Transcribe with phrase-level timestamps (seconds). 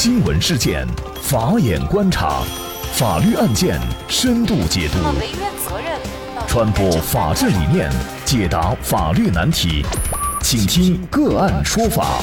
[0.00, 0.86] 新闻事件，
[1.20, 2.44] 法眼观察，
[2.92, 4.98] 法律案件深度解读，
[6.46, 7.90] 传播法治理念，
[8.24, 9.84] 解答法律难题，
[10.40, 12.20] 请听个案说法。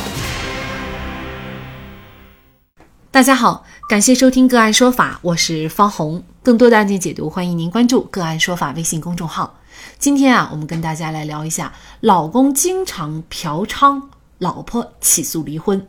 [3.12, 6.24] 大家好，感谢收听个案说法，我是方红。
[6.42, 9.54] 更多的案件解读，欢迎您关注个案说法微信公众号。
[10.00, 14.02] 今天啊，我们跟大家来聊一下，老公经常嫖娼，
[14.38, 15.86] 老婆起诉离婚。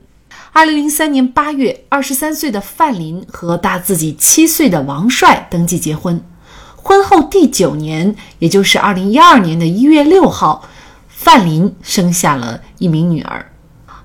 [0.53, 6.21] 二零零三年八月，二十三岁的范林和大自己七岁的王帅登记结婚。
[6.77, 10.69] 婚后第九年，也就是二零一二年的一月六号，
[11.09, 13.53] 范林生下了一名女儿。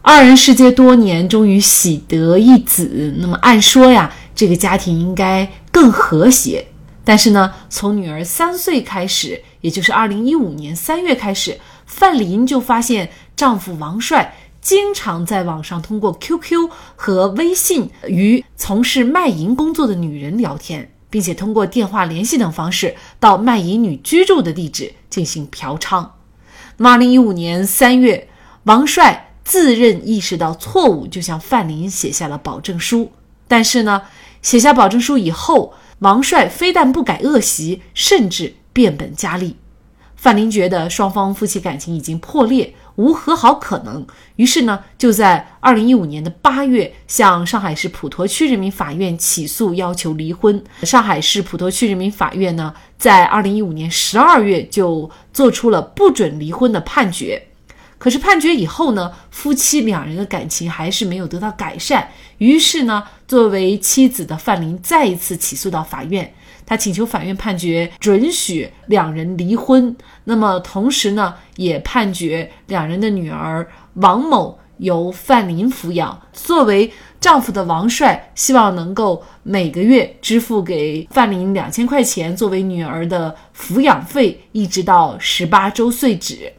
[0.01, 3.13] 二人世界多年，终于喜得一子。
[3.19, 6.65] 那么按说呀，这个家庭应该更和谐。
[7.03, 14.35] 但是呢，从女儿三岁开始，也就是二零一五年三月开始，范林就发现丈夫王帅。
[14.61, 26.07] 经常在网上通过 QQ 和微信与从事卖淫工作的女人聊天，并且通过电话联系等方式到卖淫女居住的地址进行嫖娼。
[26.77, 28.29] 那么，二零一五年三月，
[28.63, 33.11] 王帅自认意识到错误，就向范林写下了保证书。
[33.47, 34.03] 但是呢，
[34.43, 39.57] 写下保证书以后，王帅非但不改恶习，甚至变本加厉。
[40.15, 42.75] 范林觉得双方夫妻感情已经破裂。
[42.95, 50.61] 无和好可能，于是呢，就在二零一五年的八月，向上海市普陀区人民法院起诉，要求离婚。
[50.83, 57.41] 上海市普陀区人民法院呢，在二零一五年十二月就做出了不准离婚的判决。
[57.97, 62.09] 可是判决以后呢，夫妻两人的感情还是没有得到改善。
[62.39, 66.33] 于是呢，作为妻子的范林再一次起诉到法院。
[66.65, 76.21] 他请求法院判决准许两人离婚，那么同时呢，也判决两人的女儿王某由范林抚养。
[76.31, 86.51] 作为丈夫的王帅，希望能够每个月支付给范林两千块钱作为女儿的抚养费，一直到十八周岁止。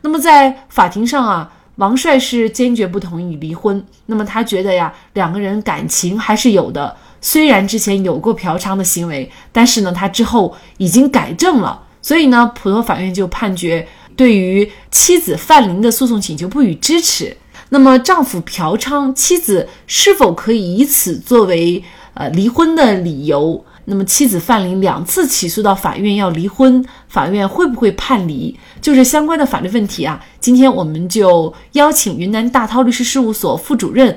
[0.00, 3.84] 那么在法庭上啊，王帅是坚决不同意离婚。
[4.06, 6.96] 那么他觉得呀，两个人感情还是有的。
[7.20, 17.36] 虽然之前有过嫖娼的行为，但是呢，他之后已经改正了，所以呢，普陀法院就判决对于妻子范林的诉讼请求不予支持。
[17.70, 21.82] 那么，丈夫嫖娼，妻子是否可以以此作为
[22.14, 23.64] 呃离婚的理由？
[23.86, 28.56] 那么，妻子范林两次起诉到法院要离婚，法院会不会判离？
[28.80, 30.24] 就是相关的法律问题啊。
[30.38, 34.16] 今天我们就邀请云南大韬律师事务所副主任。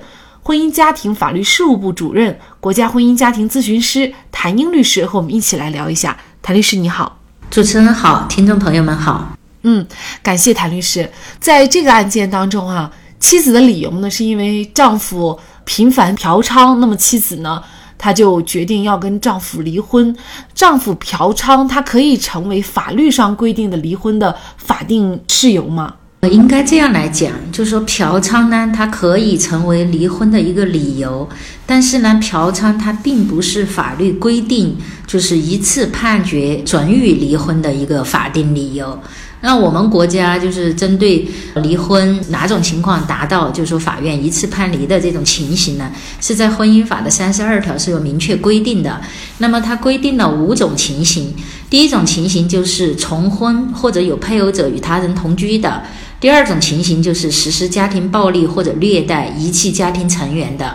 [0.50, 6.18] 婚姻家庭法律事务部主任、国家婚姻家庭咨询师谭英律师和我们一起来聊一下。
[6.42, 7.20] 谭律师你好，
[7.52, 9.38] 主持人好，听众朋友们好。
[9.62, 9.86] 嗯，
[10.24, 11.08] 感谢谭律师。
[11.40, 17.62] 在这个案件当中啊，妻子的理由呢是因为丈夫频繁嫖娼，那么妻子呢，
[18.00, 20.18] 她就决定要跟丈夫离婚。
[20.56, 25.94] 丈夫嫖娼，他可以成为法律上规定的离婚的法定事由吗？
[26.28, 31.28] 应该这样来讲，就是说嫖娼呢，它可以成为离婚的一个理由，
[31.66, 34.76] 但是呢，嫖娼它并不是法律规定
[35.08, 39.00] 就是一次判决准予离婚的一个法定理由。
[39.42, 41.26] 那我们国家就是针对
[41.56, 49.00] 离婚哪种情况达到就是说法院一次判离的这种情形呢，是在婚姻法的三十二条是有明确规定的。
[49.38, 51.34] 那么它规定了五种情形，
[51.70, 55.82] 第一种情形就是重婚或者有配偶者与他人同居的。
[56.20, 60.66] 第二种情形就是实施家庭暴力或者虐待、遗弃家庭成员的；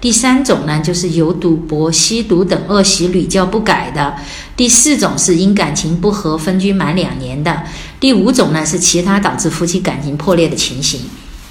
[0.00, 4.14] 第三种呢，就是有赌博、吸毒等恶习屡教不改的；
[4.56, 7.52] 第四种是因感情不和分居满两年的；
[8.00, 11.00] 第五种呢是其他导致夫妻感情破裂的情形。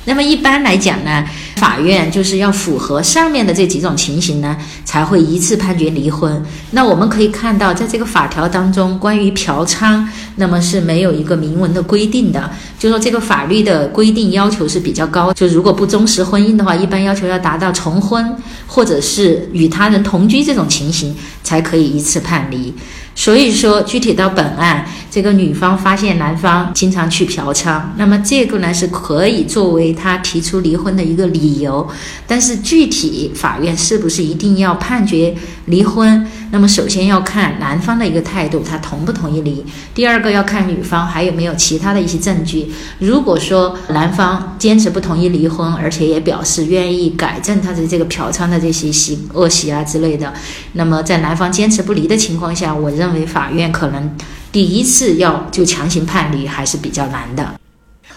[0.05, 1.23] 那么一般来讲呢，
[1.55, 6.43] 法院就是要符合上面的这几种情形呢，才会一次判决离婚。
[6.71, 10.03] 那我们可以看到，在这个法条当中，关于嫖娼，
[10.35, 15.31] 那么是没有一个明文的规定的，就说这个法律的规定要求是比较高。
[15.33, 18.35] 就如果不忠实婚姻的话，一般要求要达到重婚
[18.67, 22.73] 或者是与他人同居这种情形，才可以一次判离。
[23.15, 31.87] 所以说，具体到本案，这个女方发现男方经常去嫖娼，那么这个呢是可以作为她提出离婚的一个理由。
[32.27, 35.33] 但是具体法院是不是一定要判决
[35.65, 36.25] 离婚？
[36.53, 39.63] 那么首先要看男方的一个态度，他同不同意离；
[39.95, 42.71] 第二个要看女方还有没有其他的一些证据。
[42.99, 50.31] 如果说男方坚持不同意离婚，而且也表示愿意改正他的这个嫖娼的这些习恶习啊之类的，
[50.73, 54.15] 那么在男方坚持不离的情况下，我认为法院可能
[54.51, 57.59] 第一次要就强行判离还是比较难的。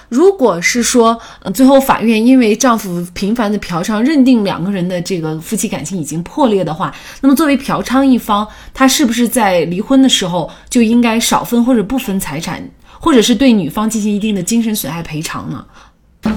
[0.09, 12.63] 如果是说，呃，最后法院因为丈夫频繁的嫖娼，认定两个人的这个夫妻感情已经破裂的话，那么作为嫖娼一方，他是不是在离婚的时候就应该少分或者不分财产，
[13.01, 15.65] 或者是对女方进行一定的精神损害赔偿呢？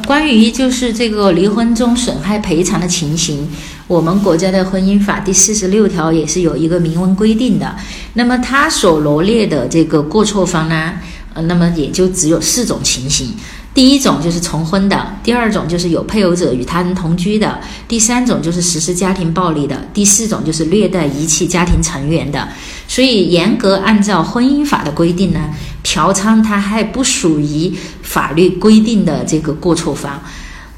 [0.05, 3.47] 关于就是这个离婚中损害赔偿的情形，
[3.87, 7.75] 我们国家的婚姻法第四十六条也是有一个明文规定的。
[8.13, 10.93] 那么他所罗列的这个过错方呢，
[11.33, 13.33] 呃，那么也就只有四种情形。
[13.73, 22.47] 第一种就是重婚的，第二种就是有配偶者与他人同居的，第三种就是实施家庭暴力的，第四种就是虐待遗弃家庭成员的。
[22.87, 25.49] 所以严格按照婚姻法的规定呢，
[25.83, 27.71] 嫖娼它还不属于
[28.01, 30.21] 法律规定的这个过错方。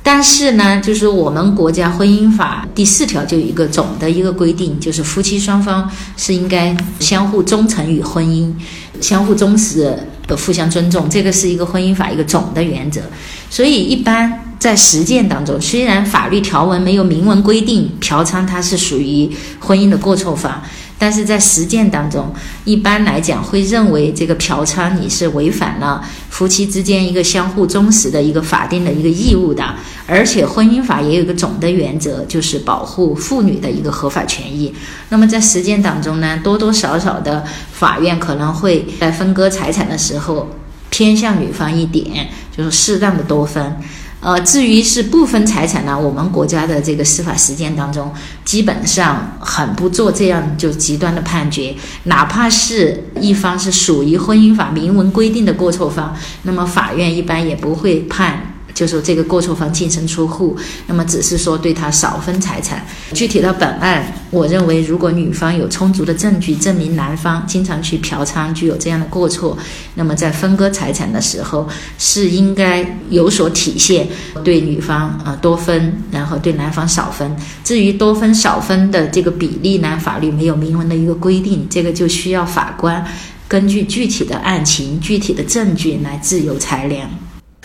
[0.04, 8.52] 但是呢，就是我们国家婚姻法第四条就有一个总的一个规定，就是夫妻双方是应该相互忠诚于婚姻，
[9.00, 9.98] 相互忠实
[10.36, 13.02] 互相尊重，这个是一个婚姻法一个总的原则。
[13.50, 19.30] 所以一般在实践当中，虽然法律条文没有明文规定嫖娼它是属于
[19.60, 20.62] 婚姻的过错方。
[21.02, 22.32] 但是在实践当中，
[22.64, 26.00] 一般来讲会认为这个嫖娼你是违反了
[26.30, 29.66] 夫妻之间一个相互忠实的一个法定的一个义务的，
[30.06, 34.72] 而且婚姻法也有一个总的原则，就是保护妇女的一个合法权益。
[35.10, 37.44] 那么在实践当中呢，多多少少的
[37.74, 40.48] 法院可能会在分割财产的时候
[40.92, 43.76] 偏向女方一点，就是适当的多分。
[44.22, 48.14] 呃，至于是部分财产呢，我们国家的这个司法实践当中，
[48.46, 58.51] 基本上很不做这样就极端的判决，哪怕是一方是属于婚姻法明文规定的过错方，那么法院一般也不会判。
[58.74, 60.56] 就说这个过错方净身出户，
[60.88, 62.86] 那么只是说对他少分财产。
[63.14, 69.58] 具体到本案，我认为如果女方有充足的证据证明男方经常去嫖娼，具有这样的过错，
[69.96, 74.08] 那么在分割财产的时候是应该有所体现，
[74.44, 77.36] 对女方啊多分，然后对男方少分。
[77.64, 83.06] 至于多分少分的这个比例呢，法律没有明文的一个规定，这个就需要法官
[83.48, 87.10] 根据具体的案情、具体的证据来自由裁量。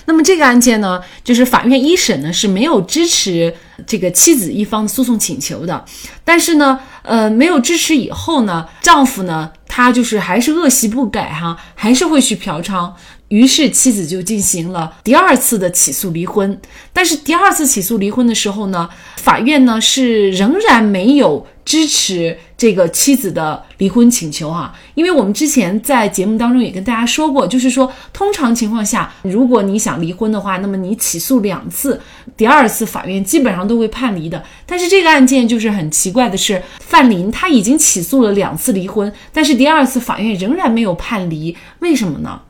[0.07, 3.55] 那么这个案件呢，就是法院一审呢是没有支持
[3.87, 5.85] 这个妻子一方的诉讼请求的，
[6.25, 12.93] 但是呢，呃，没有支持以后呢，丈夫呢，他就是还是恶习不改哈，还是会去嫖娼，
[13.29, 16.61] 于是妻子就进行了第二次的起诉离婚。
[16.93, 21.47] 但是第二次起诉离婚的时候呢，法院呢是仍然没有。
[21.67, 32.01] 支持这个妻子的离婚请求啊，因为我们之前在节目当中也跟大家说过，就是说通常情况下，如果你想离婚的话，那么你起诉两次，
[32.37, 34.41] 第二次法院基本上都会判离的。
[34.65, 42.43] 但是这个案件就是很奇怪的是，范林他已经起诉了两次离婚，但是第二次法院仍然没有判离，为什么呢？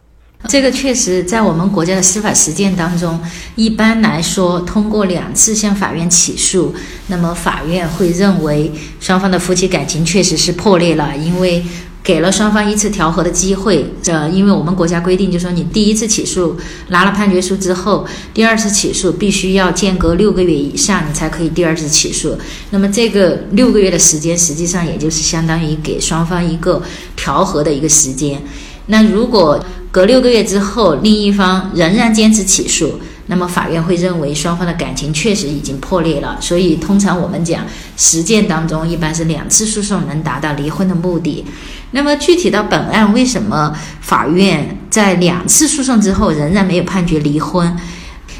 [0.48, 3.20] 这个确实在我们国家的司法实践当中，
[3.56, 6.74] 一般来说，通过两次向法院起诉，
[7.08, 11.64] 那么法院会认为双方的夫妻感情确实是破裂了，因为
[12.02, 13.92] 给了双方一次调和的机会。
[14.02, 16.56] 这因为我们国家规定，就说你第一次起诉
[16.88, 22.38] 拿了判决书之后，第二次起诉必须要间隔六个月以上，你才可以第二次起诉。
[22.70, 26.80] 那么这个六个月的时间，实际上也就是相当于给双方一个
[27.16, 28.40] 调和的一个时间。
[28.88, 29.58] 那如果
[29.96, 36.36] 隔六个月之后，另一方仍然坚持起诉，那么法院会认为双方的感情确实已经破裂了。
[36.38, 37.64] 所以，通常我们讲
[37.96, 41.46] 实践当中，一般是两次诉讼能达到离婚的目的。
[41.92, 47.74] 那么，具体到本案，为什么法院在两次诉讼之后仍然没有判决离婚？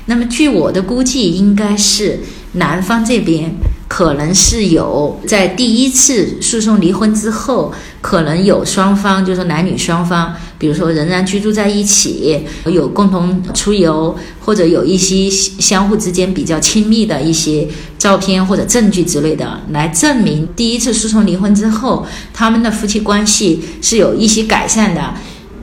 [0.05, 2.21] 那么，据我的估计，应该是
[2.53, 3.55] 男方这边。
[3.97, 7.73] 可能是有在第一次诉讼离婚之后，
[8.03, 25.15] 可能有双方，就是男女双方，比如说仍然居住在一起，有共同出游，或者有一些相互之间比较亲密的一些照片或者证据之类的，来证明第一次诉讼离婚之后，他们的夫妻关系是有一些改善的。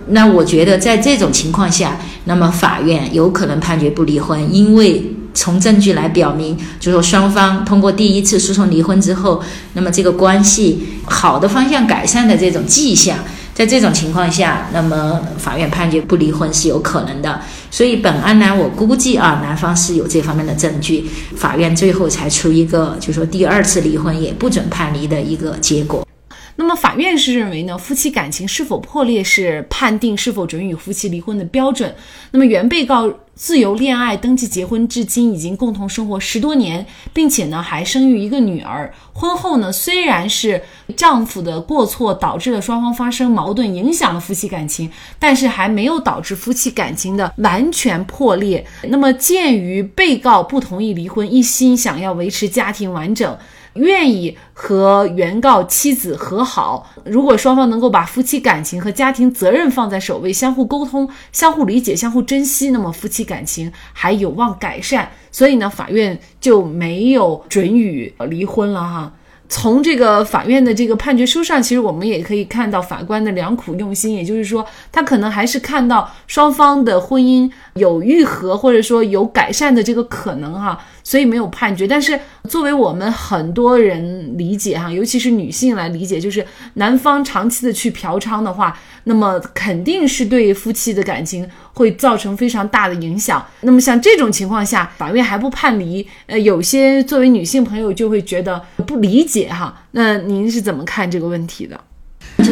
[0.08, 5.18] 那我觉得在这种情况下，那么法院有可能判决不离婚，因为。
[5.34, 9.42] 从证据来表明，就说双方通过第一次诉讼离婚之后，
[9.74, 13.18] 那么这个关系好的方向改善的这种迹象，
[13.54, 17.42] 在这种情况下，那么法院判决不离婚是有可能的。
[17.72, 26.08] 所以本案呢，我估计啊，男方是有这方面的证据，法院最后才出一个，就说第二次离婚也不准判离的一个结果。
[26.56, 31.92] 那么法院是认为呢，夫妻感情是否破裂是判定是否准予夫妻离婚的标准。
[32.30, 38.94] 那么原被告自由恋爱、登记结婚，至今已经共同生活十多年，并且呢还生育一个女儿。
[39.12, 40.62] 婚后呢，虽然是
[40.96, 48.64] 丈夫的过错导致了双方发生矛盾，影响了夫妻感情，但是还没有导致夫妻感情的完全破裂。
[48.84, 53.36] 那么，鉴于被告不同意离婚，一心想要维持家庭完整。
[53.74, 65.10] 愿意和原告妻子和好，如果双方能够把夫妻感情和家庭责任放在首位，相互沟通、相互理解、相互珍惜，那么夫妻感情还有望改善。
[65.32, 69.14] 所以呢，法院就没有准予离婚了哈。
[69.50, 80.80] 从这个法院的这个判决书上，其实我们也可以看到法官的良苦用心，也就是说，他可能还是看到双方的婚姻有愈合或者说有改善的这个可能哈。
[81.04, 82.18] 所以没有判决，但是
[82.50, 86.46] 作为我们很多人理解哈，尤其是女性来理解，就是
[86.76, 93.46] 男方长期的去嫖娼的话，那么肯定是对夫妻的感情会造成非常大的影响。
[93.62, 99.84] 那么像这种情况下，法院还不判离，呃，有些作为女性朋友就会觉得不理解哈。
[99.92, 101.80] 那您是怎么看这个问题的？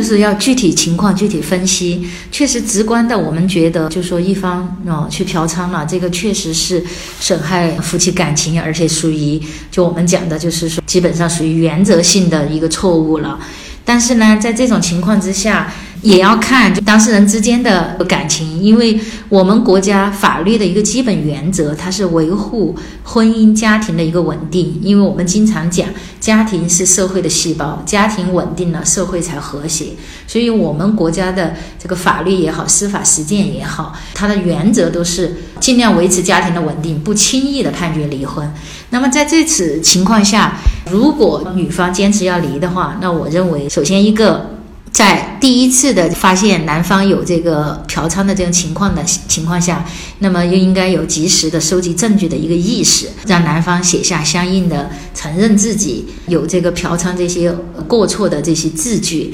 [0.02, 6.84] 就是要具体情况具体分析，确实直观的，我们觉得就说一方哦去嫖娼了，这个确实是
[7.20, 9.40] 损害夫妻感情，而且属于
[9.70, 13.40] 就我们讲的，就是说基本上属于原则性的一个错误了。
[13.86, 15.72] 但是呢，在这种情况之下。
[16.02, 24.80] 也要看就当事人之间的感情，因为我们国家法律的一个基本原则，它是维护婚姻家庭的一个稳定。
[24.82, 25.88] 因为我们经常讲，
[26.20, 29.90] 家庭是社会的细胞，家庭稳定了，社会才和谐。
[30.26, 38.52] 所以，我们国家的这个法律也好，司法实践也好，它的原则都是尽量维持家庭的稳定，不轻易的判决离婚。
[38.90, 40.58] 那么，在这次情况下，
[40.90, 44.50] 如果女方坚持要离的话，那我认为，首先一个。
[44.92, 49.86] 在第一次的发现男方有这个嫖娼的这种情况的情况下，
[50.20, 57.50] 那么又应该有及时的收集证据的一个意识，让男方写下相应的承认自己有这个嫖娼这些
[57.88, 59.34] 过错的这些字据。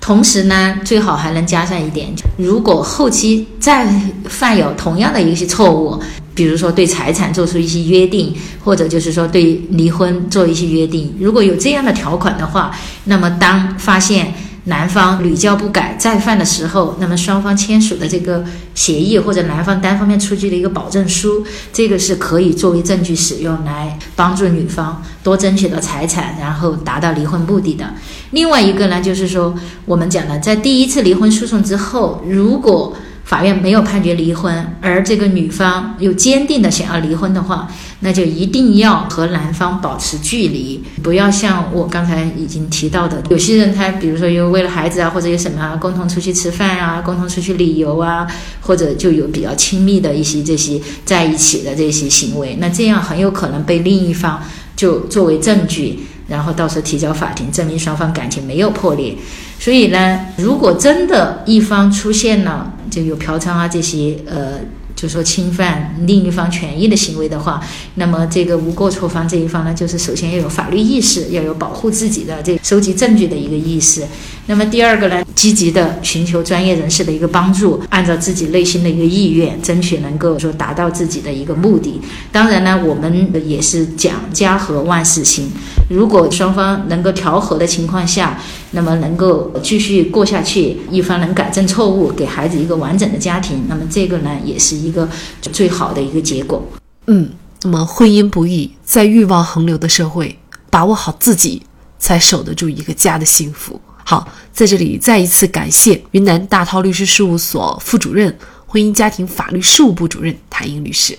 [0.00, 3.88] 同时呢，最好还能加上一点，如果后期再
[4.28, 5.98] 犯有同样的一些错误，
[6.34, 12.70] 比如说对财产做出一些约定，或者就是说对离婚做一些约定，如果有这样的条款的话，
[13.04, 14.32] 那么当发现。
[14.64, 27.94] 男方屡教不改再犯的时候，那么双方签署的这个协议或者男方单方面出具的一个保证书，这个是可以作为证据使用来帮助女方多争取到财产，然后达到离婚目的的。
[28.32, 29.54] 另外一个呢，就是说
[29.86, 32.94] 我们讲的，在第一次离婚诉讼之后，如果
[33.30, 37.68] 法院没有判决离婚，而这个女方又坚定的想要离婚的话，
[38.00, 48.26] 那就一定要和男方保持距离，不要像我刚才已经提到的，有些人他比如说又为了孩子啊，或者有什么啊共同出去吃饭啊，共同出去旅游啊，
[48.60, 54.42] 或者就有比较亲密的一些这些在一起的这些行为，那这样很有可能被另一方
[54.74, 59.14] 就作为证据，然后到时候提交法庭证明双方感情没有破裂。
[59.60, 64.60] 所以呢，如果真的一方出现了就有嫖娼啊这些呃，
[64.96, 67.62] 就说侵犯另一方权益的行为的话，
[67.94, 74.02] 那么这个无过错方这一方呢，就是首先要有法律意识，要有保护自己的这收集证据的一个意识。
[74.46, 82.00] 那么第二个呢，积极的寻求专业人士的一个帮助，按照自己内心的一个意愿，争取能够说达到自己的一个目的。
[82.32, 85.48] 当然呢，我们也是讲家和万事兴。
[85.90, 95.08] 如果双方能够调和的情况下，那么能够继续过下去，一方能改正错误，给孩子一个完整的家庭，那么这个呢，也是一个
[95.42, 96.64] 最好的一个结果。
[97.08, 97.28] 嗯，
[97.62, 100.38] 那么婚姻不易，在欲望横流的社会，
[100.70, 101.60] 把握好自己，
[101.98, 103.80] 才守得住一个家的幸福。
[104.04, 111.18] 好，在这里再一次感谢云南大韬律师事务所副主任、婚姻家庭法律事务部主任谭英律师。